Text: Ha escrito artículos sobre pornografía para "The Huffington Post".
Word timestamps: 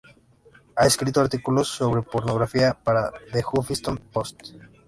Ha 0.77 0.87
escrito 0.87 1.21
artículos 1.21 1.67
sobre 1.67 2.01
pornografía 2.01 2.73
para 2.73 3.13
"The 3.31 3.43
Huffington 3.45 3.97
Post". 4.11 4.51